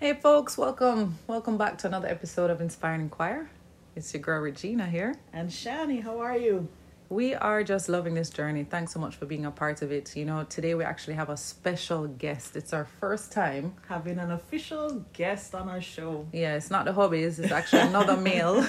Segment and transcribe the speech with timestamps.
[0.00, 1.18] Hey folks, welcome.
[1.26, 3.50] Welcome back to another episode of Inspiring Inquire.
[3.94, 5.14] It's your girl Regina here.
[5.34, 6.68] And Shani, how are you?
[7.10, 8.64] We are just loving this journey.
[8.64, 10.16] Thanks so much for being a part of it.
[10.16, 12.56] You know, today we actually have a special guest.
[12.56, 13.74] It's our first time.
[13.90, 16.26] Having an official guest on our show.
[16.32, 18.66] Yeah, it's not the hobbies, it's actually another male.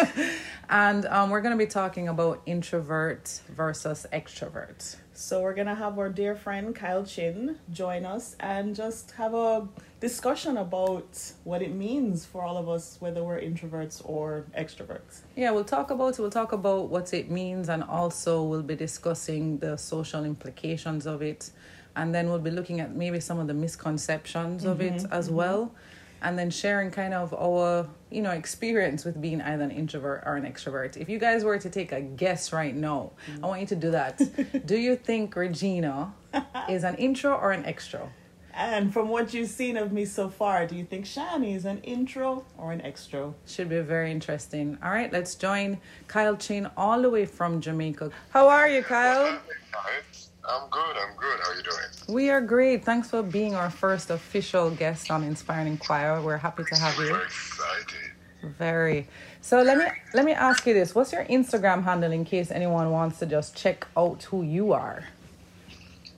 [0.68, 4.96] and um, we're going to be talking about introvert versus extrovert.
[5.20, 9.66] So we're gonna have our dear friend Kyle Chin join us and just have a
[10.00, 15.22] discussion about what it means for all of us, whether we're introverts or extroverts.
[15.34, 16.20] Yeah, we'll talk about it.
[16.20, 21.22] We'll talk about what it means, and also we'll be discussing the social implications of
[21.22, 21.50] it,
[21.96, 25.26] and then we'll be looking at maybe some of the misconceptions of it mm-hmm, as
[25.26, 25.36] mm-hmm.
[25.36, 25.74] well,
[26.22, 30.36] and then sharing kind of our you know experience with being either an introvert or
[30.36, 30.96] an extrovert.
[30.96, 33.12] If you guys were to take a guess right now,
[33.42, 34.20] I want you to do that.
[34.66, 36.14] do you think Regina
[36.68, 38.10] is an intro or an extro?
[38.58, 41.78] And from what you've seen of me so far, do you think Shani is an
[41.84, 43.34] intro or an extro?
[43.46, 44.76] Should be very interesting.
[44.82, 48.10] All right, let's join Kyle Chin all the way from Jamaica.
[48.30, 49.38] How are you, Kyle?
[50.44, 50.96] I'm good.
[50.96, 51.38] I'm good.
[51.40, 52.12] How are you doing?
[52.16, 52.84] We are great.
[52.84, 56.20] Thanks for being our first official guest on Inspiring Inquire.
[56.20, 57.10] We're happy to have you.
[57.12, 58.12] Very excited.
[58.58, 59.06] Very.
[59.40, 62.90] So let me let me ask you this: What's your Instagram handle in case anyone
[62.90, 65.04] wants to just check out who you are?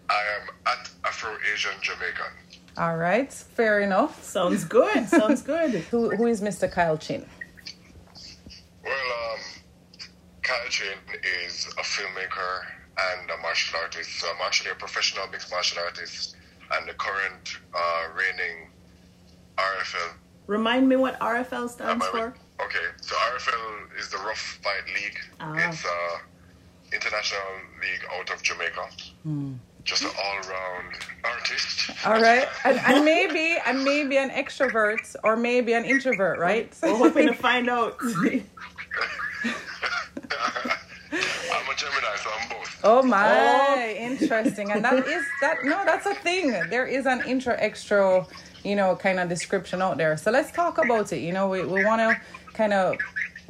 [0.09, 0.59] I am at
[1.21, 2.33] Afro Asian Jamaican.
[2.79, 4.25] All right, fair enough.
[4.25, 5.07] Sounds good.
[5.07, 5.71] Sounds good.
[5.91, 6.71] Who who is Mr.
[6.71, 7.27] Kyle Chin?
[8.83, 9.41] Well, um,
[10.43, 10.97] Kyle Chin
[11.45, 12.63] is a filmmaker
[13.13, 14.19] and a martial artist.
[14.19, 16.37] So I'm actually a professional mixed martial artist
[16.73, 18.71] and the current uh, reigning
[19.59, 20.13] RFL.
[20.47, 22.27] Remind me what RFL stands I for.
[22.29, 22.35] right?
[22.65, 25.19] Okay, so RFL is the Rough Fight League.
[25.41, 25.69] Ah.
[25.69, 27.51] It's a international
[27.83, 28.89] league out of Jamaica.
[29.84, 31.91] Just an all-round artist.
[32.05, 36.75] All right, and, and maybe and maybe an extrovert or maybe an introvert, right?
[36.83, 37.97] We're hoping to find out.
[41.12, 42.80] I'm a Gemini, so I'm both.
[42.85, 43.95] Oh my, oh.
[43.98, 44.70] interesting.
[44.70, 46.51] And that is that no, that's a thing.
[46.70, 48.27] There is an intro extra,
[48.62, 50.17] you know, kind of description out there.
[50.17, 51.18] So let's talk about it.
[51.18, 52.20] You know, we, we want to
[52.55, 52.97] kind of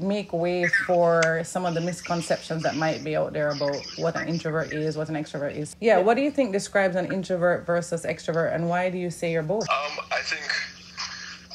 [0.00, 4.28] make way for some of the misconceptions that might be out there about what an
[4.28, 5.76] introvert is, what an extrovert is.
[5.80, 9.32] Yeah, what do you think describes an introvert versus extrovert and why do you say
[9.32, 9.68] you're both?
[9.68, 10.50] Um, I think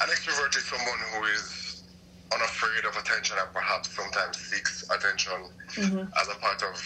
[0.00, 1.84] an extrovert is someone who is
[2.32, 5.32] unafraid of attention and perhaps sometimes seeks attention
[5.78, 6.76] as a part of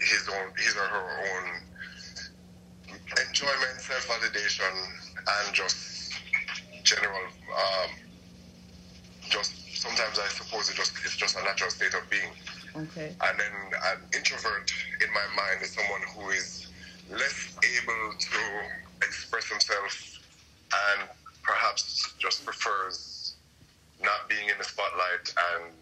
[0.00, 1.62] his own, his or her own
[3.28, 4.72] enjoyment, self-validation,
[5.16, 6.12] and just
[6.82, 7.20] general,
[7.50, 7.90] um,
[9.28, 9.52] just
[9.86, 12.30] sometimes I suppose it just it's just a natural state of being.
[12.74, 13.14] okay.
[13.22, 13.54] And then
[13.92, 14.70] an introvert,
[15.02, 16.68] in my mind, is someone who is
[17.10, 18.38] less able to
[19.06, 20.18] express himself
[20.98, 21.08] and
[21.42, 23.36] perhaps just prefers
[24.02, 25.72] not being in the spotlight and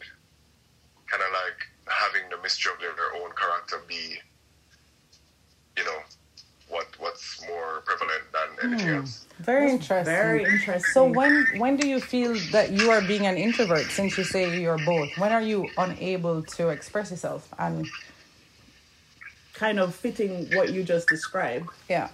[1.11, 4.17] kind of like having the mystery of their, their own character be,
[5.77, 5.99] you know,
[6.69, 8.75] what what's more prevalent than hmm.
[8.75, 9.27] anything else.
[9.41, 10.05] Very interesting.
[10.05, 10.93] Very interesting.
[10.93, 14.61] So when when do you feel that you are being an introvert since you say
[14.61, 15.11] you're both?
[15.19, 17.53] When are you unable to express yourself?
[17.59, 17.87] And
[19.55, 21.69] kind of fitting what you just described.
[21.89, 22.09] yeah.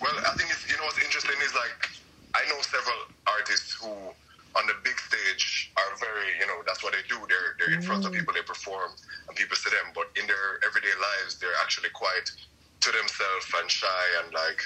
[0.00, 1.88] Well, I think it's, you know what's interesting is like
[2.34, 3.88] I know several artists who
[4.58, 7.18] on the big stage are very you know that's what they do.
[7.28, 8.18] They're they're in front of mm.
[8.18, 8.90] people, they perform,
[9.28, 9.94] and people see them.
[9.94, 12.30] But in their everyday lives, they're actually quite
[12.82, 14.60] to themselves and shy and like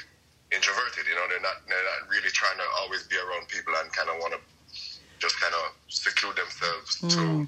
[0.53, 1.04] introverted.
[1.09, 4.09] You know, they're not they're not really trying to always be around people and kind
[4.09, 4.41] of want to
[5.19, 7.47] just kind of seclude themselves to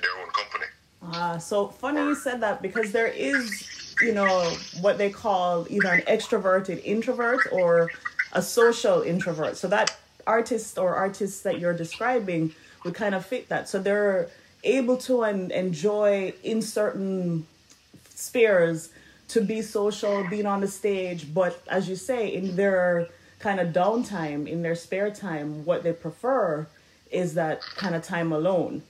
[0.00, 0.66] their own company.
[1.02, 4.50] Ah, so funny you said that because there is, you know,
[4.80, 7.90] what they call either an extroverted introvert or
[8.32, 9.56] a social introvert.
[9.56, 9.96] So that
[10.26, 13.68] artist or artists that you're describing would kind of fit that.
[13.68, 14.28] So they're
[14.62, 17.46] able to and enjoy in certain
[18.14, 18.90] spheres
[19.30, 23.08] to be social, being on the stage, but as you say, in their
[23.38, 26.66] kind of downtime, in their spare time, what they prefer
[27.10, 28.82] is that kind of time alone.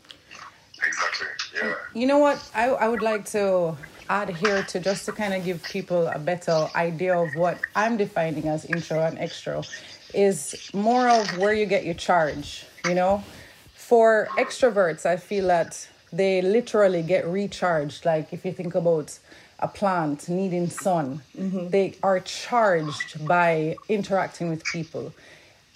[0.86, 1.26] Exactly.
[1.54, 1.74] Yeah.
[1.94, 2.38] You know what?
[2.54, 3.76] I, I would like to
[4.08, 7.96] add here to just to kind of give people a better idea of what I'm
[7.96, 9.62] defining as intro and extra
[10.12, 13.22] is more of where you get your charge, you know?
[13.74, 18.04] For extroverts, I feel that they literally get recharged.
[18.04, 19.18] Like if you think about
[19.60, 25.12] a plant needing sun, they are charged by interacting with people.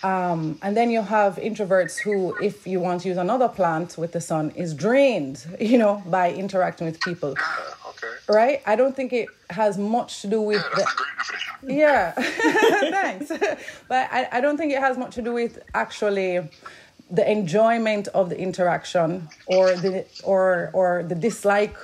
[0.03, 4.13] Um, and then you have introverts who, if you want to use another plant with
[4.13, 7.35] the sun, is drained, you know, by interacting with people.
[7.39, 8.13] Yeah, okay.
[8.29, 8.63] Right?
[8.67, 10.87] I don't think it has much to do with Yeah, the, a
[11.63, 12.13] great yeah,
[12.91, 13.29] thanks.
[13.89, 16.49] but I, I don't think it has much to do with actually
[17.11, 21.77] the enjoyment of the interaction or the or or the dislike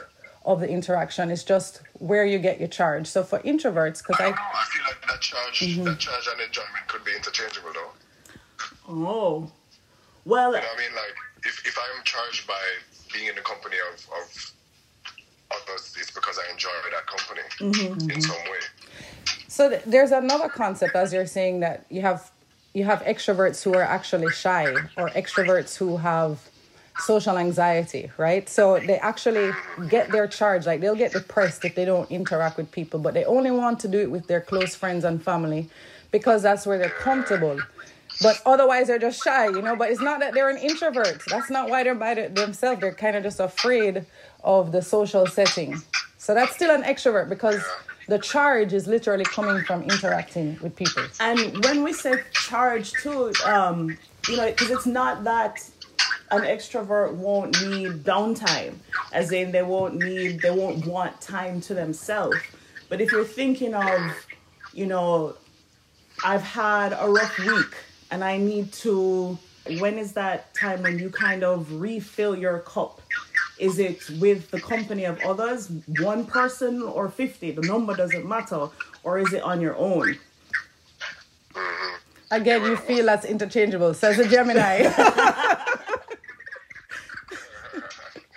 [0.45, 1.31] of the interaction.
[1.31, 3.07] It's just where you get your charge.
[3.07, 4.37] So for introverts, because I I know.
[4.37, 5.85] I feel like that charge, Mm-hmm.
[5.85, 7.93] that charge and enjoyment could be interchangeable, though.
[8.89, 9.53] Oh.
[10.25, 10.95] Well, You know what I mean?
[10.97, 11.15] Like,
[11.45, 12.61] if, if I'm charged by
[13.13, 14.53] being in the company of, of
[15.51, 18.11] others, it's because I enjoy that company Mm-hmm.
[18.11, 18.61] in some way.
[19.49, 22.31] So th- there's another concept as you're saying that you have
[22.73, 24.65] you have extroverts who are actually shy
[24.97, 26.39] or extroverts who have
[27.01, 28.49] social anxiety, right?
[28.49, 29.53] So they actually
[29.89, 33.25] get their charge like they'll get depressed if they don't interact with people, but they
[33.25, 35.69] only want to do it with their close friends and family
[36.11, 37.59] because that's where they're comfortable.
[38.23, 41.23] But otherwise they're just shy, you know, but it's not that they're an introvert.
[41.29, 42.81] That's not why they're by themselves.
[42.81, 44.05] They're kind of just afraid
[44.45, 45.81] of the social setting.
[46.19, 47.63] So that's still an extrovert because
[48.09, 51.05] the charge is literally coming from interacting with people.
[51.21, 53.97] and when we say charge too, um,
[54.29, 55.63] you know, because it's not that
[56.31, 58.75] an extrovert won't need downtime,
[59.13, 62.39] as in they won't need, they won't want time to themselves.
[62.89, 64.27] But if you're thinking of,
[64.73, 65.35] you know,
[66.25, 67.75] I've had a rough week
[68.11, 69.39] and I need to,
[69.79, 73.01] when is that time when you kind of refill your cup?
[73.59, 77.51] Is it with the company of others, one person or 50?
[77.53, 78.69] The number doesn't matter.
[79.03, 80.17] Or is it on your own?
[81.55, 81.97] Mm-hmm.
[82.33, 84.89] Again, you feel that's interchangeable, says a Gemini.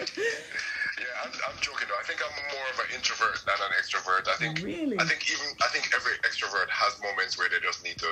[0.18, 1.06] Yeah,
[1.54, 2.02] I'm, joking though.
[2.02, 4.26] I think I'm more of an introvert than an extrovert.
[4.26, 4.98] I think Really?
[4.98, 8.12] I think even I think every extrovert has moments where they just need to,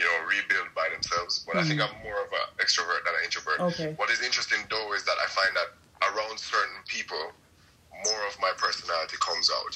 [0.00, 1.44] you know, rebuild by themselves.
[1.44, 3.58] But I think I'm more of an extrovert than an introvert.
[3.60, 3.68] Mm.
[3.72, 3.90] Okay.
[4.00, 5.70] What is interesting though is that I find that
[6.08, 7.20] around certain people,
[8.04, 9.74] more of my personality comes out.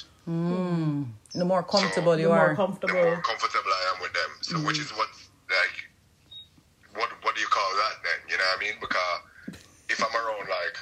[1.35, 2.57] the more comfortable The you more are.
[2.57, 3.05] The comfortable.
[3.05, 4.31] more comfortable I am with them.
[4.43, 5.09] So which is what
[5.49, 5.77] like
[6.97, 8.19] what what do you call that then?
[8.31, 8.77] You know what I mean?
[8.81, 9.21] Because
[9.89, 10.77] if I'm around like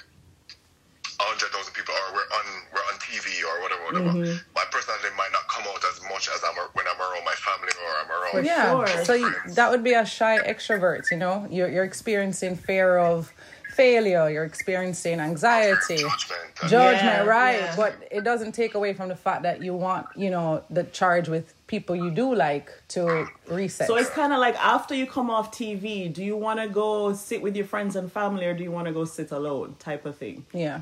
[1.21, 4.55] hundred thousand people or we're on we're on TV or whatever, whatever, mm-hmm.
[4.55, 7.73] my personality might not come out as much as I'm when I'm around my family
[7.85, 8.71] or I'm around For yeah.
[8.95, 9.05] sure.
[9.05, 11.47] So you, that would be a shy extrovert, you know?
[11.51, 13.33] You're, you're experiencing fear of
[13.75, 15.97] failure, you're experiencing anxiety.
[15.97, 16.41] judgment.
[16.61, 17.61] and- judgment, Yeah, right?
[17.61, 17.77] yeah.
[17.77, 21.29] But it doesn't take away from the fact that you want, you know, the charge
[21.29, 23.87] with people you do like to reset.
[23.87, 27.13] So it's kind of like after you come off TV, do you want to go
[27.13, 30.05] sit with your friends and family or do you want to go sit alone type
[30.07, 30.45] of thing?
[30.53, 30.81] yeah,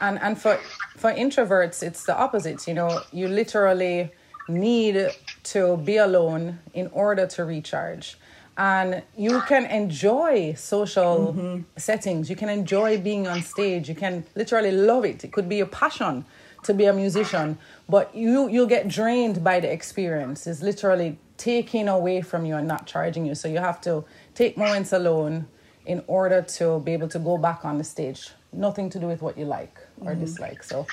[0.00, 0.58] and and for
[0.96, 2.66] for introverts, it's the opposite.
[2.66, 4.10] You know, you literally
[4.48, 5.10] need
[5.44, 8.16] to be alone in order to recharge.
[8.58, 11.62] And you can enjoy social mm-hmm.
[11.76, 12.30] settings.
[12.30, 13.88] You can enjoy being on stage.
[13.88, 15.24] You can literally love it.
[15.24, 16.24] It could be your passion
[16.62, 17.58] to be a musician,
[17.88, 20.46] but you you'll get drained by the experience.
[20.46, 23.34] It's literally taking away from you and not charging you.
[23.34, 24.04] So you have to
[24.34, 25.46] take moments alone
[25.84, 28.30] in order to be able to go back on the stage.
[28.52, 30.20] Nothing to do with what you like or mm-hmm.
[30.20, 30.62] dislike.
[30.62, 30.86] So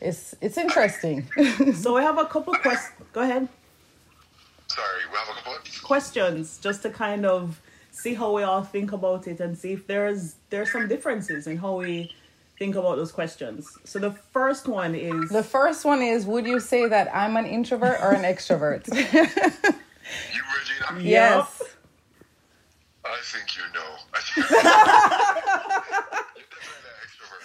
[0.00, 1.28] it's it's interesting.
[1.74, 2.92] So we have a couple questions.
[3.12, 3.48] Go ahead.
[4.66, 5.54] Sorry, we have a couple.
[5.82, 7.60] Questions just to kind of
[7.90, 11.56] see how we all think about it and see if there's there's some differences in
[11.58, 12.10] how we
[12.58, 13.68] think about those questions.
[13.84, 17.46] So the first one is the first one is would you say that I'm an
[17.46, 18.88] introvert or an extrovert?
[20.34, 20.42] You,
[20.90, 21.00] Regina?
[21.00, 21.62] yes.
[23.04, 23.96] I think you know.
[24.14, 24.46] I think
[26.36, 27.44] you're definitely an extrovert.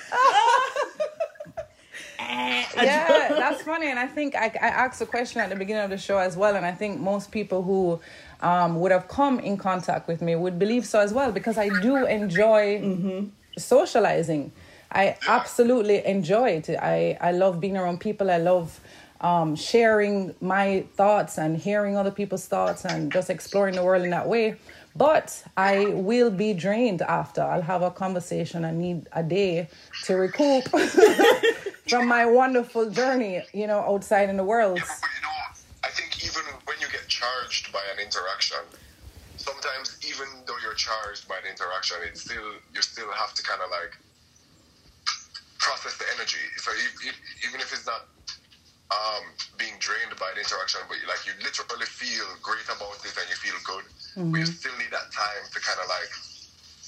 [2.84, 3.90] Yeah, that's funny.
[3.90, 6.38] And I think I, I asked a question at the beginning of the show as
[6.38, 6.56] well.
[6.56, 8.00] And I think most people who
[8.42, 11.70] um, would have come in contact with me would believe so as well because I
[11.82, 12.80] do enjoy
[13.58, 14.52] socializing.
[14.92, 16.70] I absolutely enjoy it.
[16.70, 18.32] I, I love being around people.
[18.32, 18.80] I love
[19.22, 24.12] um, sharing my thoughts and hearing other people's thoughts and just exploring the world in
[24.12, 24.56] that way.
[24.98, 27.42] But I will be drained after.
[27.42, 28.66] I'll have a conversation.
[28.66, 29.70] I need a day
[30.06, 30.64] to recoup
[31.88, 34.78] from my wonderful journey, you know, outside in the world.
[34.78, 35.38] Yeah, but, you know,
[35.84, 38.58] I think even when you get charged by an interaction,
[39.38, 43.62] sometimes even though you're charged by the interaction, it's still you still have to kind
[43.62, 43.94] of like
[45.60, 46.42] process the energy.
[46.58, 46.72] So
[47.48, 48.17] even if it's not
[48.92, 49.24] um,
[49.58, 53.28] being drained by the interaction, but you, like you literally feel great about it and
[53.28, 53.84] you feel good,
[54.16, 56.12] but you still need that time to kind of like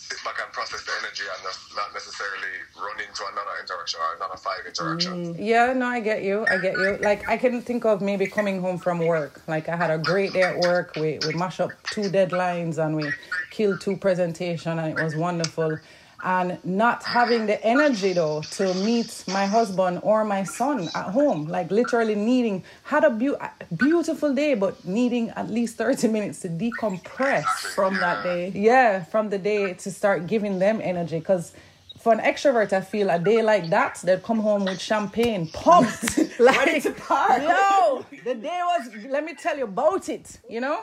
[0.09, 1.43] sit back and process the energy and
[1.75, 5.37] not necessarily run into another interaction or another five interactions.
[5.37, 6.47] Yeah, no, I get you.
[6.49, 6.97] I get you.
[6.99, 9.41] Like I can think of maybe coming home from work.
[9.47, 10.95] Like I had a great day at work.
[10.95, 13.13] We we mash up two deadlines and we
[13.49, 15.79] killed two presentation and it was wonderful.
[16.23, 21.47] And not having the energy though to meet my husband or my son at home,
[21.47, 23.37] like literally needing had a beau-
[23.77, 28.51] beautiful day, but needing at least thirty minutes to decompress From that day.
[28.53, 31.53] yeah from the day to start giving them energy because
[31.97, 36.17] for an extrovert i feel a day like that they'd come home with champagne pumped
[36.39, 37.43] like Ready to party.
[37.43, 40.79] yo the day was let me tell you about it you know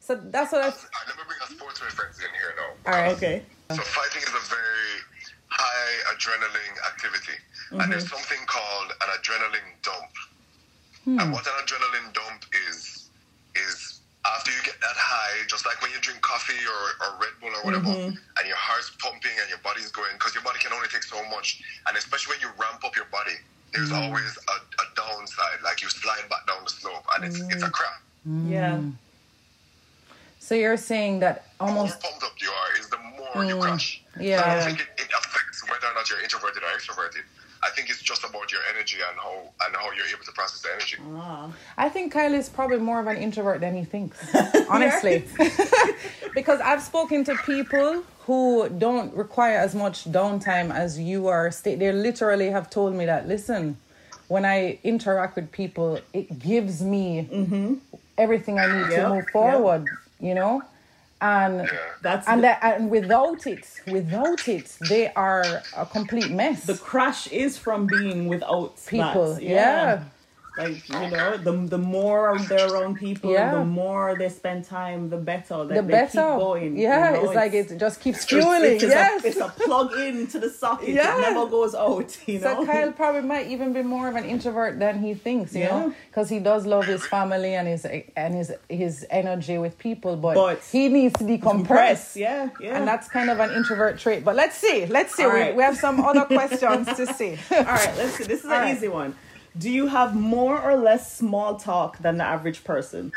[0.00, 2.92] so that's what i All right, let me bring a sports reference in here now.
[2.92, 3.42] all right Okay.
[3.70, 4.98] So fighting is a very
[5.46, 7.38] high adrenaline activity,
[7.70, 8.16] and there's Mm-hmm.
[8.18, 10.10] something called an adrenaline dump.
[11.04, 11.18] Hmm.
[11.20, 13.10] And what an adrenaline dump is
[13.54, 17.34] is after you get that high, just like when you drink coffee or, or Red
[17.40, 18.10] Bull or whatever, Mm-hmm.
[18.38, 21.22] and your heart's pumping and your body's going, because your body can only take so
[21.30, 23.38] much, and especially when you ramp up your body,
[23.72, 24.02] there's Mm.
[24.02, 27.68] always a, a downside, like you slide back down the slope, and it's it's Mm.
[27.68, 28.02] a crap.
[28.46, 28.80] Yeah.
[30.38, 32.00] so you're saying that The more almost
[33.32, 34.38] pumped up you are, is the more you crash.
[34.38, 37.22] So I don't think it, it affects whether or not you're introverted or extroverted.
[37.62, 39.34] I think it's just about your energy and how
[39.66, 40.96] and how you're able to process the energy.
[41.14, 41.52] Ah.
[41.76, 44.18] I think Kyle is probably more of an introvert than he thinks,
[44.70, 45.24] honestly.
[46.34, 51.50] because I've spoken to people who don't require as much downtime as you are.
[51.62, 53.76] They literally have told me that, listen,
[54.28, 57.28] when I interact with people, it gives me
[58.16, 59.88] everything I need Yep, to move forward,
[60.20, 60.62] you know?
[61.20, 61.78] And Yeah.
[62.02, 66.64] That's and the, that, and without it, without it, they are a complete mess.
[66.64, 69.42] the crash is from being without people, that.
[69.42, 70.04] yeah.
[70.60, 73.54] Like you know, the the more they're around people, Yeah.
[73.54, 75.58] the more they spend time, the better.
[75.64, 76.06] That the they better.
[76.06, 76.76] keep going.
[76.76, 77.24] you yeah, know?
[77.24, 78.62] it's, like it just keeps fueling.
[78.64, 79.24] It's, just yes.
[79.24, 80.90] a, it's a plug in to the socket.
[80.90, 81.16] Yeah.
[81.16, 82.10] It never goes out.
[82.26, 82.64] You know.
[82.64, 85.70] So Kyle probably might even be more of an introvert than he thinks, you Yeah.
[85.80, 87.84] know, because he does love his family and his
[88.16, 91.66] and his his energy with people, but, But- he needs to decompress.
[91.66, 92.76] Press, yeah, yeah.
[92.76, 94.24] And that's kind of an introvert trait.
[94.24, 95.24] But let's see, let's see.
[95.24, 95.56] We, right.
[95.56, 97.38] we have some other questions to see.
[97.50, 98.24] All right, let's see.
[98.24, 98.76] This is All an right.
[98.76, 99.14] easy one.
[99.58, 103.12] Do you have more or less small talk than the average person?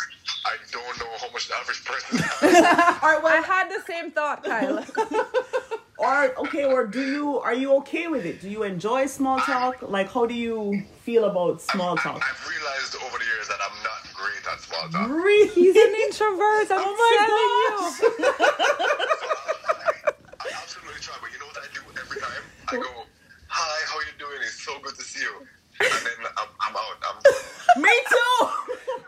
[0.45, 2.99] I don't know how much the average person has.
[3.03, 4.83] All right, I had the same thought, Kyle.
[5.97, 8.41] or okay, or do you are you okay with it?
[8.41, 9.81] Do you enjoy small talk?
[9.81, 12.21] Like, how do you feel about small talk?
[12.27, 15.09] I've realized over the years that I'm not great at small talk.
[15.09, 15.47] Really?
[15.49, 16.71] He's an introvert.
[16.71, 17.11] I'm Oh my
[18.17, 18.33] telling you.
[20.39, 22.43] I absolutely try, but you know what I do every time?
[22.69, 23.03] I go,
[23.47, 24.39] "Hi, how are you doing?
[24.41, 25.47] It's so good to see you."
[25.83, 26.97] And then I'm, I'm out.
[27.07, 27.81] I'm done.
[27.83, 28.47] Me too.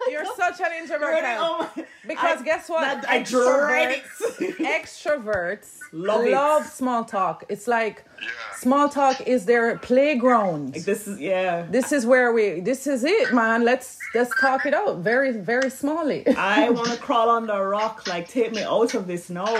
[0.12, 1.36] You're such an introvert, Really?
[1.39, 3.01] Oh my- Because I- guess what?
[3.01, 7.44] that- I dread Extroverts- extroverts Love love, small talk.
[7.48, 8.27] It's like Yeah.
[8.58, 10.74] small talk is their playground.
[10.74, 11.65] This is yeah.
[11.70, 12.60] This is where we.
[12.60, 13.63] This is it, man.
[13.63, 16.27] Let's let's talk it out very very smallly.
[16.60, 18.08] I want to crawl on the rock.
[18.08, 19.53] Like, take me out of this now.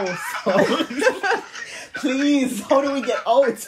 [0.44, 0.52] So,
[1.94, 3.68] please, how do we get out?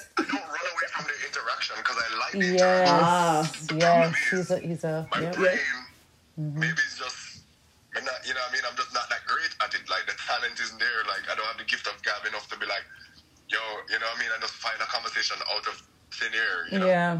[2.41, 3.51] Yes, Ah.
[3.75, 4.15] yes.
[4.32, 5.08] He's a he's a.
[5.12, 5.36] My Yep.
[5.36, 5.60] brain,
[6.38, 7.41] maybe it's just,
[7.96, 8.62] I'm not, you know what I mean?
[8.70, 9.89] I'm just not that great at it.
[9.89, 11.03] Like, the talent isn't there.
[11.08, 12.84] Like, I don't have the gift of gab enough to be like,
[13.50, 13.58] yo,
[13.89, 14.29] you know what I mean?
[14.34, 16.86] And just find a conversation out of thin air, you know?
[16.88, 17.17] Yeah,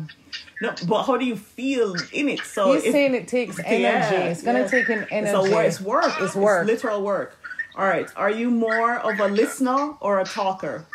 [0.62, 2.42] No, but how do you feel in it?
[2.42, 3.82] So he's if- saying it takes energy.
[3.84, 4.68] Yeah, it's gonna yeah.
[4.68, 5.38] take an energy.
[5.38, 6.14] It's, a wor- it's work.
[6.20, 6.66] It's work.
[6.68, 7.38] literal work.
[7.76, 8.08] All right.
[8.16, 10.86] Are you more of a listener or a talker?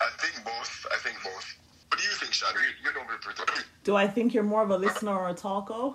[0.00, 0.86] I think both.
[0.92, 1.56] I think both.
[1.88, 2.52] What do you think, Sean?
[2.54, 3.42] You, you don't be pretty.
[3.88, 5.94] Do I think you're more of a listener or a talker?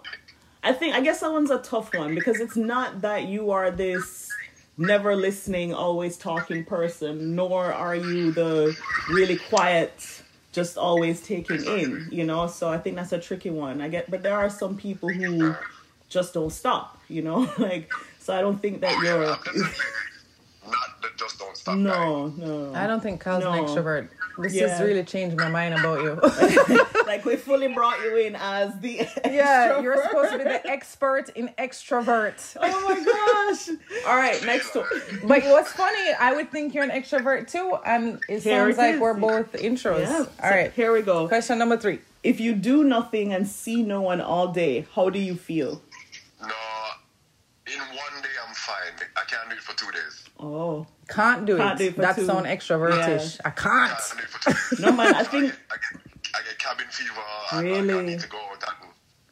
[0.63, 3.69] I think I guess that one's a tough one because it's not that you are
[3.69, 4.31] this
[4.79, 8.75] never listening, always talking person, nor are you the
[9.09, 10.23] really quiet,
[10.53, 12.47] just always taking in, you know?
[12.47, 13.79] So I think that's a tricky one.
[13.79, 15.53] I get but there are some people who
[16.09, 17.47] just don't stop, you know?
[17.59, 19.37] like so I don't think that you're
[21.65, 21.83] the just don't.
[21.83, 22.27] No,
[22.71, 22.73] no.
[22.75, 24.09] I don't think Kyle's an extrovert.
[24.37, 24.67] This Yeah.
[24.69, 26.19] has really changed my mind about you.
[27.05, 31.29] like we fully brought you in as the yeah, you're supposed to be the expert
[31.35, 32.39] in extrovert.
[32.61, 33.69] Oh my gosh!
[34.07, 34.85] All right, next one.
[35.25, 38.81] But what's funny, I would think you're an extrovert too, and it Here sounds it
[38.81, 40.01] like we're both intros.
[40.01, 40.17] Yeah.
[40.17, 40.71] All so right.
[40.73, 41.27] Here we go.
[41.27, 41.99] Question number three.
[42.23, 45.81] If you do nothing and see no one all day, how do you feel?
[46.41, 46.47] No,
[47.67, 49.07] in one day I'm fine.
[49.15, 50.22] I can't do it for two days.
[50.43, 51.83] Oh Can't do Can't it.
[51.83, 52.25] do it for that two.
[52.25, 53.39] sounds extrovertish.
[53.45, 53.91] I I can't.
[53.91, 54.79] can't do it for two days.
[54.85, 55.15] no, man.
[55.15, 56.01] I I think I get,
[56.35, 57.21] I get cabin fever.
[57.51, 58.05] and I- I Really?
[58.05, 58.91] need to go out and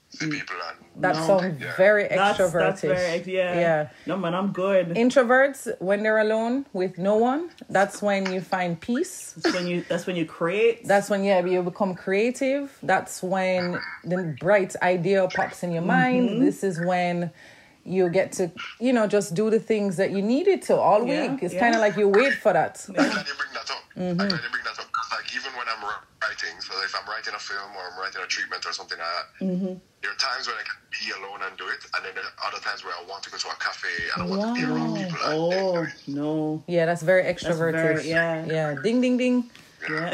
[0.10, 1.28] see people and That No.
[1.28, 1.76] sounds Yeah.
[1.78, 2.66] very That's, extroverted.
[2.68, 3.60] that's very, yeah.
[3.66, 3.88] Yeah.
[4.06, 4.90] No, man, I'm good.
[4.90, 9.34] Introverts, when they're alone with no one, that's when you find peace.
[9.38, 10.86] That's when you, that's when you create.
[10.92, 12.78] That's when yeah, you become creative.
[12.84, 16.30] That's when the bright idea pops in your mind.
[16.30, 16.46] Mm-hmm.
[16.46, 17.32] This is when
[17.86, 21.32] you get to, you know, just do the things that you needed to all Yeah,
[21.32, 21.44] week.
[21.44, 21.60] It's yeah.
[21.60, 22.84] kind of like you wait for that.
[22.90, 23.84] I'm glad you bring that up.
[23.98, 24.22] Mm-hmm.
[24.22, 27.34] I'm glad you bring that up like, even when I'm writing, so if I'm writing
[27.36, 29.74] a film or I'm writing a treatment or something like that, Mm-hmm.
[30.02, 32.48] there are times when I can be alone and do it, and then there are
[32.48, 34.72] other times where I want to go to a cafe and I want to be
[34.72, 35.90] around people and then do Oh, it.
[36.08, 36.64] no.
[36.68, 37.74] Yeah, that's very extroverted.
[37.74, 38.46] very- yeah.
[38.46, 38.76] Yeah.
[38.84, 39.50] Ding ding ding.
[39.90, 40.10] Yeah.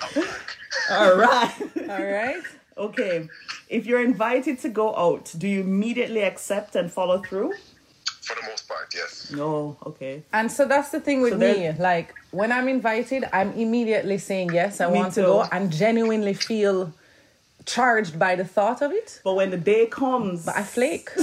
[0.00, 0.56] I'm back.
[0.90, 1.54] All right.
[1.90, 2.42] All right.
[2.78, 3.28] Okay.
[3.68, 7.52] If you're invited to go out, do you immediately accept and follow through?
[8.22, 9.30] For the most part, yes.
[9.30, 9.76] No.
[9.86, 10.22] Okay.
[10.32, 11.72] And so that's the thing with So me.
[11.78, 14.80] Like when I'm invited, I'm immediately saying yes.
[14.80, 16.92] I Me want to go and genuinely feel
[17.66, 19.20] charged by the thought of it.
[19.22, 21.10] But when the day comes, But I flake.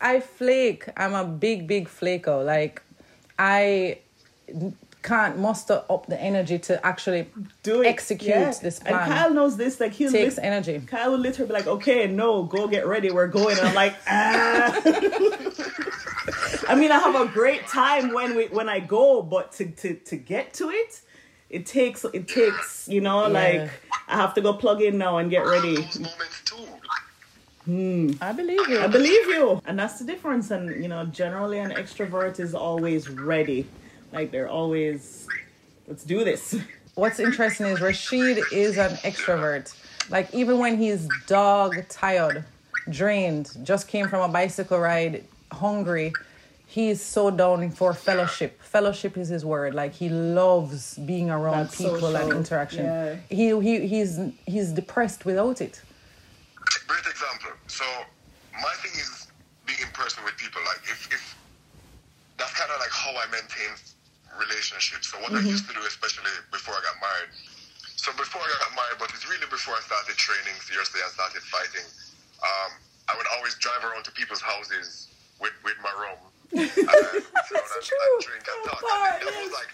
[0.00, 0.88] I flake.
[0.96, 2.42] I'm a big, big flaker.
[2.42, 2.82] Like
[3.38, 3.98] I
[5.02, 7.28] can't muster up the energy to actually
[7.62, 7.86] do it.
[7.86, 8.52] execute Yeah.
[8.62, 8.94] this And.
[8.94, 9.80] Kyle knows this.
[9.80, 10.80] Like he'll takes lit- energy.
[10.86, 13.10] Kyle will literally be like, "Okay, no, go get ready.
[13.10, 14.80] We're going." And I'm like, ah.
[16.68, 19.94] I mean, I have a great time when we when I go, but to to
[19.94, 21.00] to get to it,
[21.50, 23.70] it takes it takes you know like
[24.08, 25.76] I have to go plug in now and get ready.
[27.64, 28.16] Too.
[28.20, 28.80] I believe you.
[28.80, 30.50] I believe you, and that's the difference.
[30.50, 33.66] And you know, generally, an extrovert is always ready.
[34.12, 35.26] Like they're always,
[35.88, 36.56] let's do this.
[36.94, 39.74] What's interesting is Rashid is an extrovert.
[40.10, 42.44] Like even when he's dog tired,
[42.90, 46.12] drained, just came from a bicycle ride, hungry,
[46.66, 48.60] he's so down for fellowship.
[48.62, 49.74] Fellowship is his word.
[49.74, 52.84] Like he loves being around That's people and interaction.
[52.84, 53.16] Yeah.
[53.30, 55.80] He he he's he's depressed without it.
[56.86, 57.52] Great example.
[57.68, 57.84] So
[58.52, 59.28] my thing is
[59.64, 60.60] being in person with people.
[60.66, 61.36] Like if, if
[62.36, 63.76] that's kind of like how I maintain
[64.38, 65.08] relationships.
[65.12, 67.32] So what I used to do, especially before I got married.
[67.96, 71.42] So before I got married, but it's really before I started training seriously and started
[71.46, 71.86] fighting.
[72.42, 72.70] Um,
[73.08, 75.08] I would always drive around to people's houses
[75.40, 76.18] with with my rum.
[76.52, 77.96] And, and, true.
[77.96, 78.80] and drink and talk.
[78.80, 79.72] Far, And that was like.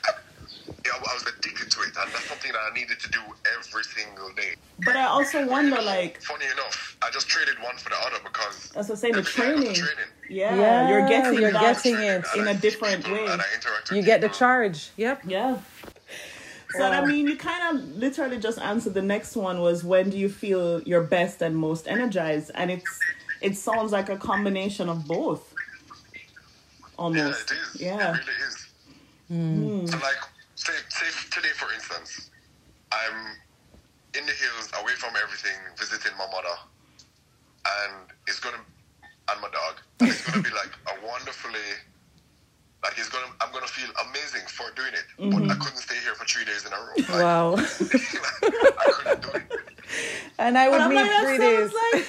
[0.68, 3.20] I, yeah, I was addicted to it, and that's something that I needed to do
[3.56, 4.54] every single day.
[4.84, 8.72] But I also wonder, like, Funny enough, I just traded one for the other because
[8.76, 9.68] as I was saying, the every day training.
[9.68, 10.10] the training.
[10.30, 12.24] Yeah, Yeah, you're getting you're getting it.
[12.36, 13.32] In I a see different people way.
[13.32, 14.90] And I interact with You get the charge.
[14.96, 15.22] Yep.
[15.26, 15.58] Yeah.
[16.70, 20.18] So I mean, you kind of literally just answered the next one was when do
[20.18, 23.00] you feel your best and most energized, and it's
[23.40, 25.54] it sounds like a combination of both.
[26.98, 27.50] Almost.
[27.50, 27.80] Yeah, it is.
[27.80, 28.14] Yeah.
[28.14, 28.66] It really is.
[29.28, 29.78] Hmm.
[29.80, 29.86] Hmm.
[29.86, 30.16] So, like,
[30.58, 32.30] say, say today, for instance,
[32.92, 33.36] I'm
[34.18, 36.56] in the hills, away from everything, visiting my mother,
[37.84, 38.58] and it's gonna,
[39.30, 41.68] and my dog, and it's gonna be like a wonderfully,
[42.82, 45.50] like it's gonna, I'm gonna feel amazing for doing it, but mm-hmm.
[45.50, 46.94] I couldn't stay here for three days in a row.
[46.96, 47.54] Like, Wow.
[47.58, 49.60] I couldn't do it.
[50.38, 51.80] and I would But I'm need like, that three sounds days.
[51.92, 52.04] like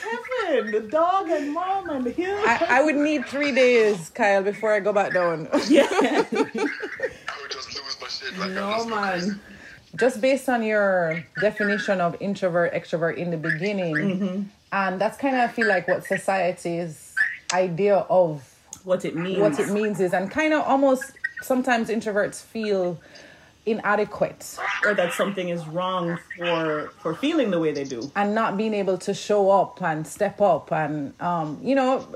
[0.47, 0.71] heaven.
[0.71, 2.38] The dog and mom and the hill.
[2.45, 5.47] I, I would need three days, Kyle, before I go back down.
[5.67, 5.88] yeah.
[8.19, 8.38] shit.
[8.38, 9.39] Like, No just man.
[9.95, 14.41] just based on your definition of introvert extrovert in the beginning Mm-hmm.
[14.71, 17.15] and that's kind of i feel like what society's
[17.53, 18.43] idea of
[18.84, 19.39] What it means.
[19.39, 22.99] what it means is and kind of almost sometimes introverts feel
[23.65, 28.12] inadequate Or that something is wrong for for feeling the way they do.
[28.15, 32.08] and not being able to show up and step up and um, you know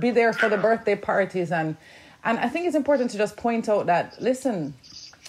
[0.00, 1.76] be there for the birthday parties and
[2.24, 4.74] and i think it's important to just point out that listen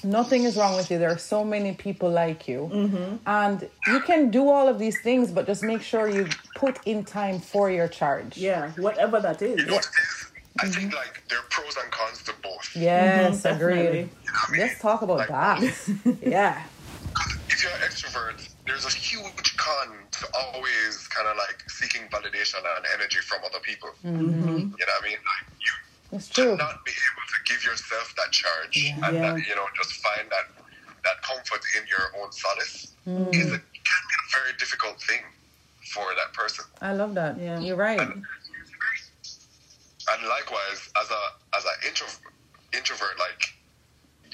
[0.04, 3.16] nothing is wrong with you there are so many people like you mm-hmm.
[3.26, 7.04] and you can do all of these things but just make sure you put in
[7.04, 9.60] time for your charge Yeah, whatever that is.
[9.60, 10.32] You know what it is?
[10.60, 10.96] I think mm-hmm.
[10.96, 12.76] like there are pros and cons to both.
[12.76, 13.96] yes Mhm, agreed.
[14.26, 14.62] You know I mean?
[14.62, 15.62] let's talk about that
[16.22, 16.64] yeah
[17.50, 22.58] if you're an extrovert, there's a huge con to always kind of like seeking validation
[22.58, 23.90] and energy from other people.
[24.06, 24.20] Mm-hmm.
[24.20, 25.18] You know what I mean?
[25.18, 25.72] Like you
[26.12, 29.34] it's to true not be able to give yourself that charge and Yeah.
[29.34, 30.46] that, you know just find that
[31.04, 33.30] that comfort in your own solace hmm.
[33.34, 35.22] is a, can be a very difficult thing
[35.94, 36.66] for that person.
[36.82, 37.60] i love that Yeah.
[37.60, 38.00] you're right
[40.14, 41.22] And likewise, as a
[41.58, 42.08] as an intro,
[42.74, 43.42] introvert, like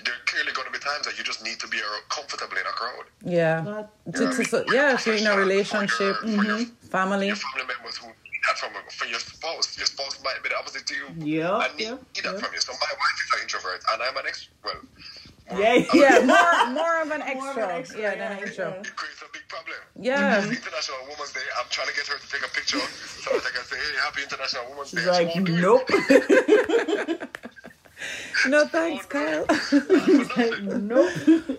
[0.05, 2.65] there are clearly going to be times that you just need to be comfortable in
[2.73, 3.05] a crowd.
[3.25, 6.59] yeah But- to, to, so- yeah if you're in a relationship For your, mm-hmm, for
[6.59, 8.22] your, family your family members who need that from
[9.03, 9.77] for your spouse.
[9.77, 11.05] Your spouse might be the opposite to you.
[11.19, 12.39] Yeah, and need, yeah, need that yeah.
[12.39, 12.59] from you.
[12.61, 14.49] So my wife is an introvert, and I'm an ex.
[14.63, 14.75] Well,
[15.51, 17.63] More, Yeah, I Yeah, more more of an More extra.
[17.63, 18.67] of an extra, yeah, yeah, than an intro.
[18.69, 18.79] yeah.
[18.79, 19.75] It creates a big problem.
[19.99, 20.37] Yeah.
[20.39, 21.47] It's International Women's Day.
[21.59, 23.93] I'm trying to get her to take a picture so that I can say, "Hey,
[24.03, 27.19] Happy International Women's She's Day." and she like, won't do it.
[27.19, 27.29] nope.
[28.47, 29.45] No thanks, Kyle.
[30.63, 31.11] nope.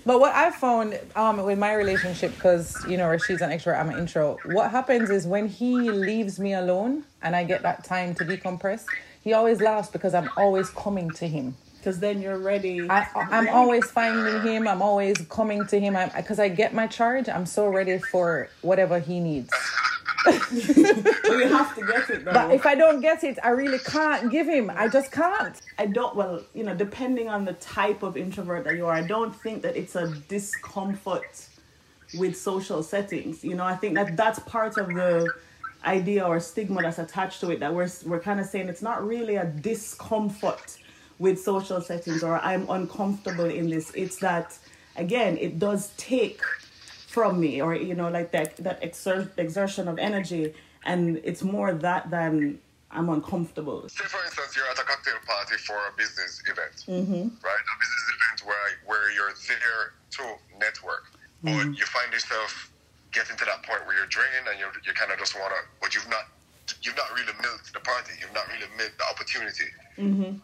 [0.05, 3.91] But what I found um with my relationship, because you know she's an extrovert, I'm
[3.91, 4.39] an intro.
[4.45, 8.85] What happens is when he leaves me alone and I get that time to decompress,
[9.23, 11.57] he always laughs because I'm always coming to him.
[11.79, 12.89] Because then you're ready.
[12.89, 14.67] I I'm always finding him.
[14.67, 15.99] I'm always coming to him.
[16.17, 17.29] Because I, get my charge.
[17.29, 19.51] I'm so ready for whatever he needs.
[20.25, 22.33] But you have to get it though.
[22.33, 24.71] But if I don't get it, I really can't give him.
[24.75, 25.61] I just can't.
[25.79, 29.03] I don't, well, you know, depending on the type of introvert that you are, I
[29.03, 31.47] don't think that it's a discomfort
[32.19, 33.45] with social settings.
[33.45, 35.33] You know, I think that that's part of the
[35.85, 39.07] idea or stigma that's attached to it that we're, we're kind of saying it's not
[39.07, 40.79] really a discomfort
[41.19, 43.93] with social settings or I'm uncomfortable in this.
[43.95, 44.57] It's that,
[44.97, 46.41] again, it does take
[47.14, 50.53] from me or, you know, like that, that exer- exertion of energy.
[50.85, 52.59] And it's more that than
[52.90, 53.88] I'm uncomfortable.
[53.88, 57.24] Say, for instance, you're at a cocktail party for a business event, mm-hmm.
[57.48, 57.64] right?
[57.74, 59.83] A business event where where you're there
[60.16, 60.22] to
[60.59, 61.05] network,
[61.42, 61.72] but mm-hmm.
[61.79, 62.70] you find yourself
[63.11, 65.94] getting to that point where you're drained and you're, you kind of just wanna, but
[65.94, 66.27] you've not
[66.83, 69.68] you've not really milked the party, you've not really milked the opportunity.
[69.98, 70.38] Mm-hmm.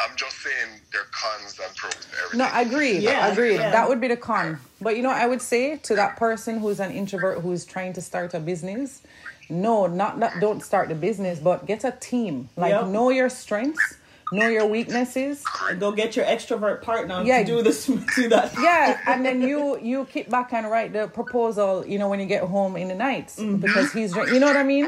[0.00, 2.38] I'm just saying there are cons and pros to everything.
[2.38, 2.98] No, I agree.
[2.98, 3.54] Yeah, I agree.
[3.54, 3.70] yeah.
[3.70, 4.58] That would be the con.
[4.80, 8.00] But you know, I would say to that person who's an introvert who's trying to
[8.00, 9.02] start a business,
[9.48, 12.48] no, not not don't start the business, but get a team.
[12.56, 12.86] Like Yep.
[12.88, 13.96] know your strengths,
[14.32, 15.42] know your weaknesses.
[15.78, 17.38] Go get your extrovert partner Yeah.
[17.40, 18.52] to do this, do that.
[18.60, 21.86] Yeah, and then you you kick back and write the proposal.
[21.86, 23.56] You know when you get home in the night mm-hmm.
[23.56, 24.86] because he's you know what I mean.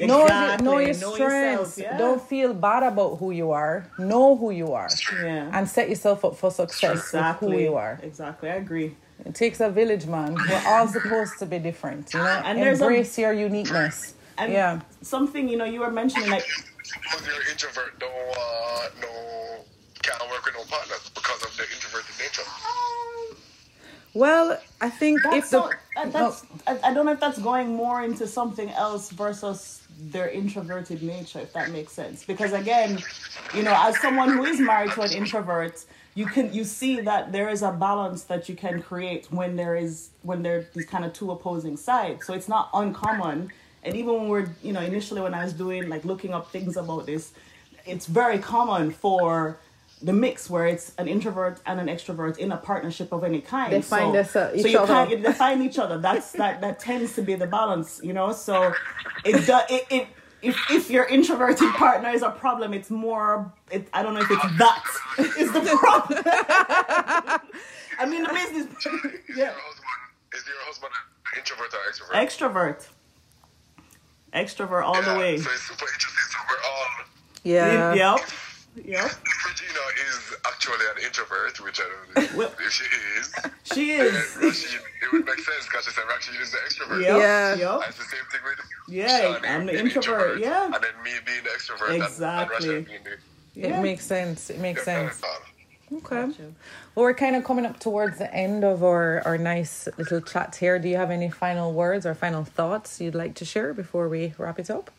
[0.00, 0.28] Know your.
[0.28, 1.76] Know, know your Know strengths.
[1.78, 1.98] yeah.
[1.98, 3.90] Don't feel bad about who you are.
[3.98, 4.88] Know who you are,
[5.22, 5.50] Yeah.
[5.52, 7.48] and set yourself up for success exactly.
[7.48, 7.98] with who you are.
[8.02, 8.48] Exactly.
[8.48, 8.94] I agree.
[9.26, 10.34] It takes a village, man.
[10.48, 12.42] We're all supposed to be different, you know.
[12.44, 14.14] And there's a- Embrace your uniqueness.
[14.38, 16.46] And yeah, something, you know, you were mentioning like
[16.88, 19.64] Suppose you're an introvert, don't uh, no
[20.02, 22.42] can't work with no partners because of the introverted nature.
[24.14, 27.68] Well, I think that's if the so, that's I, I don't know if that's going
[27.68, 32.24] more into something else versus their introverted nature, if that makes sense.
[32.24, 32.98] Because again,
[33.54, 37.32] you know, as someone who is married to an introvert, you can you see that
[37.32, 40.86] there is a balance that you can create when there is when there are these
[40.86, 42.26] kind of two opposing sides.
[42.26, 43.52] So it's not uncommon.
[43.84, 46.76] And even when we're you know initially when I was doing like looking up things
[46.76, 47.32] about this,
[47.86, 49.58] it's very common for
[50.00, 53.72] the mix where it's an introvert and an extrovert in a partnership of any kind.
[53.72, 54.92] They find so, this, uh, so you other.
[55.06, 55.98] can't they find each other.
[55.98, 58.32] That's that that tends to be the balance, you know.
[58.32, 58.72] So
[59.24, 60.08] it does it, it
[60.42, 63.52] if if your introverted partner is a problem, it's more.
[63.70, 64.84] It, I don't know if it's that
[65.38, 66.22] is the problem.
[67.98, 68.66] I mean, the business.
[69.28, 69.46] Is Yeah.
[69.46, 69.84] your husband
[70.32, 70.92] is your husband
[71.32, 72.78] an introvert or extrovert?
[72.78, 72.88] Extrovert.
[74.34, 75.38] Extrovert all the Yeah, way.
[75.38, 76.24] So it's super interesting.
[76.30, 77.06] So we're all um,
[77.44, 78.20] yeah, Yep.
[78.84, 79.10] Yep.
[79.48, 82.84] Regina is actually an introvert, which I don't know Well- if she
[83.18, 83.34] is.
[83.74, 84.36] She is.
[84.40, 87.02] Rashid, it would make sense because she said Rashid is the extrovert.
[87.02, 87.18] Yep.
[87.18, 87.54] Yeah.
[87.54, 87.70] Yep.
[87.74, 90.64] And it's the same thing with Yeah, Shani I'm the being introvert, yeah.
[90.64, 91.94] And then me being the extrovert.
[92.02, 92.76] Exactly.
[92.76, 94.50] And, Rashid being the it makes sense.
[94.50, 95.20] It makes sense.
[95.90, 96.26] Okay.
[96.94, 100.56] Well, we're kind of coming up towards the end of our our nice little chat
[100.56, 100.78] here.
[100.78, 104.34] Do you have any final words or final thoughts you'd like to share before we
[104.36, 104.90] wrap it up?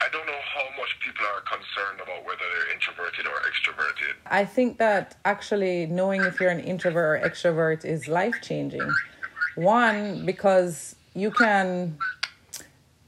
[0.00, 4.14] I don't know how much people are concerned about whether they're introverted or extroverted.
[4.26, 8.88] I think that actually knowing if you're an introvert or extrovert is life changing.
[9.56, 11.96] One, because you can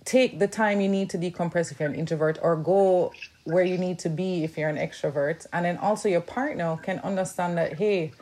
[0.05, 3.13] take the time you need to decompress if you're an introvert or go
[3.49, 5.47] where you need to be if you're an extrovert.
[5.53, 8.13] And then also your partner can understand that, hey,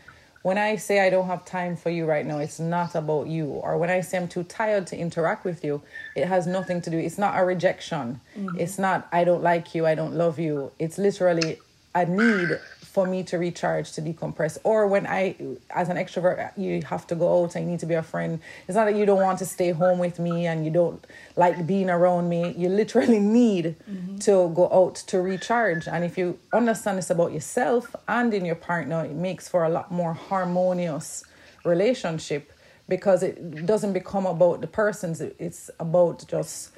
[0.43, 3.47] when I say I don't have time for you right now, it's not about you.
[3.47, 5.83] Or when I say I'm too tired to interact with you,
[6.15, 6.97] it has nothing to do.
[6.97, 8.21] It's not a rejection.
[8.39, 8.61] Mm-hmm.
[8.61, 10.71] It's not I don't like you, I don't love you.
[10.79, 11.59] It's literally
[11.97, 12.61] a need
[12.97, 14.57] for me to recharge, to decompress.
[14.65, 15.37] Or when I,
[15.69, 18.41] as an extrovert, you have to go out and you need to be a friend.
[18.67, 21.07] It's not that you don't want to stay home with me and you don't
[21.37, 22.55] like being around me.
[22.57, 24.17] You literally need mm-hmm.
[24.21, 25.87] to go out to recharge.
[25.87, 29.69] And if you understand this about yourself and in your partner, it makes for a
[29.69, 31.23] lot more harmonious
[31.67, 32.51] relationship
[32.89, 35.21] because it doesn't become about the persons.
[35.21, 36.71] It's about just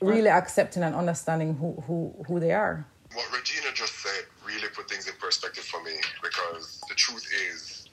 [0.00, 2.86] really accepting and understanding who, who, who they are.
[3.14, 7.88] What Regina just said really put things in perspective for me because the truth is,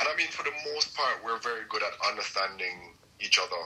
[0.00, 3.62] and I mean, for the most part, we're very good at understanding each other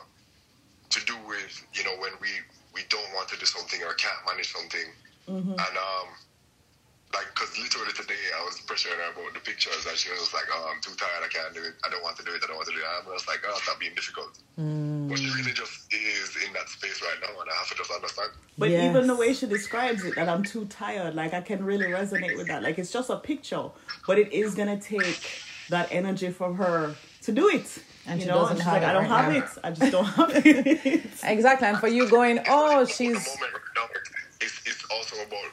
[0.90, 2.28] to do with, you know, when we,
[2.74, 4.88] we don't want to do something or can't manage something.
[5.52, 6.08] And um,
[7.14, 10.34] like, because literally today I was pressuring her about the pictures, and she was just
[10.34, 11.22] like, "Oh, I'm too tired.
[11.24, 11.74] I can't do it.
[11.84, 12.40] I don't want to do it.
[12.42, 15.08] I don't want to do it." And I was like, "Oh, stop being difficult." Mm.
[15.08, 17.90] But she really just is in that space right now, and I have to just
[17.90, 18.30] understand.
[18.58, 18.90] But Yes.
[18.90, 22.36] even the way she describes it, that I'm too tired, like I can really resonate
[22.36, 22.62] with that.
[22.62, 23.68] Like it's just a picture,
[24.06, 25.20] but it is gonna take
[25.68, 27.78] that energy from her to do it.
[28.06, 29.38] And you she know, doesn't and she's have like, it I don't right have now."
[29.38, 29.64] it.
[29.64, 31.10] I just don't have it.
[31.24, 31.68] Exactly.
[31.68, 33.86] And for you going, oh, she's the moment right now,
[34.40, 35.50] it's, it's also about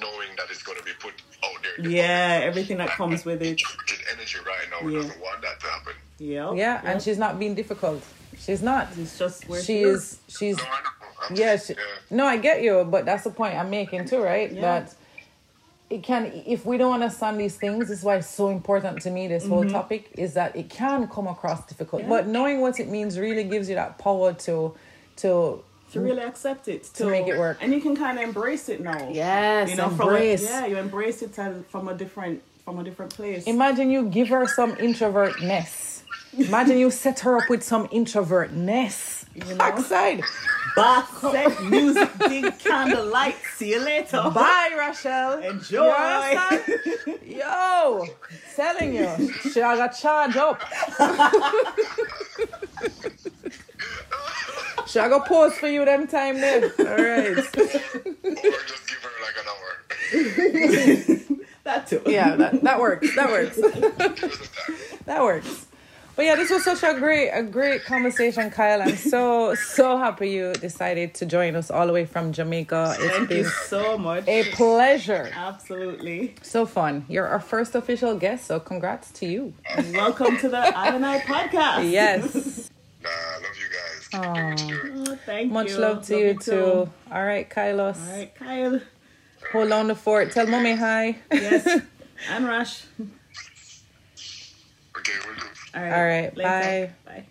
[0.00, 1.12] knowing that it's going to be put
[1.44, 1.84] out there.
[1.84, 2.48] the yeah, public.
[2.48, 3.60] everything that comes with it.
[3.60, 5.02] His energy right now Yeah.
[5.02, 5.92] doesn't want that to happen.
[6.18, 6.52] Yeah.
[6.54, 8.02] yeah, and she's not being difficult.
[8.38, 8.88] She's not.
[8.98, 10.18] It's just where She is.
[10.28, 11.06] She's No, I know.
[11.30, 11.78] I'm yeah, saying,
[12.08, 14.52] she, no, I get you, but that's the point I'm making too, right?
[14.52, 14.60] Yeah.
[14.60, 14.94] That
[15.88, 19.10] it can, if we don't understand these things, this is why it's so important to
[19.10, 19.28] me.
[19.28, 22.10] This whole topic is that it can come across difficult, Mm-hmm.
[22.10, 22.18] Yeah.
[22.22, 24.74] but knowing what it means really gives you that power to,
[25.16, 27.58] to to really accept it to, make it work.
[27.60, 29.08] and you can kind of embrace it now.
[29.10, 30.46] yes, you know, embrace.
[30.46, 31.34] From a, yeah, you embrace it
[31.68, 33.44] from a different from a different place.
[33.44, 36.02] Imagine you give her some introvertness.
[36.36, 39.24] Imagine you set her up with some introvertness.
[39.34, 39.56] You know?
[39.56, 40.22] Backside.
[40.74, 43.36] Bath, sex, music, big candlelight.
[43.54, 44.30] See you later.
[44.34, 45.38] Bye, Rachel.
[45.38, 46.38] Enjoy.
[46.66, 47.18] You?
[47.38, 48.06] Yo,
[48.54, 50.60] telling you, she I got charged up.
[54.86, 56.64] she I go pause for you them time then.
[56.78, 57.36] All right.
[57.36, 61.36] Or just give her like an hour.
[61.64, 62.00] That too.
[62.06, 63.12] Yeah, that, that works.
[63.16, 63.56] That works.
[63.56, 64.78] Give us a time.
[65.06, 65.66] That works.
[66.14, 68.80] But yeah, this was such a great, a great conversation, Kyle.
[68.80, 72.96] I'm so, so happy you decided to join us all the way from Jamaica.
[73.00, 74.28] It's Thank been you so much.
[74.28, 75.28] a pleasure.
[75.34, 76.36] Absolutely.
[76.40, 77.04] So fun.
[77.08, 79.52] You're our first official guest, so congrats to you.
[79.92, 81.90] Welcome to the I and I podcast.
[81.90, 82.70] Yes.
[83.02, 83.85] Nah, I love you guys.
[84.12, 84.92] Keep doing what you're.
[85.08, 85.78] Oh, thank Much you.
[85.78, 86.90] love to you too.
[87.10, 87.98] All right, Kylos.
[87.98, 88.80] All right, Kyle.
[89.52, 90.32] Hold on the fort.
[90.32, 91.18] Tell mommy hi.
[91.30, 91.82] Yes.
[92.30, 92.84] I'm Rush.
[94.96, 95.42] Okay, we'll do.
[95.74, 95.92] All right.
[95.92, 96.94] All right, Later.
[97.04, 97.26] Bye.